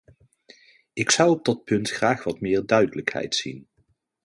[0.93, 3.67] Ik zou op dat punt graag wat meer duidelijkheid zien.